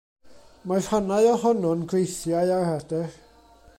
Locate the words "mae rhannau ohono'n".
0.69-1.85